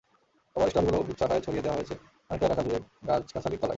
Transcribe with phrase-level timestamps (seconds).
[0.55, 1.95] এবার স্টলগুলোও গুচ্ছ আকারে ছড়িয়ে দেওয়া হয়েছে
[2.29, 3.69] অনেকটা এলাকাজুড়ে, গাছগাছালির তলায়।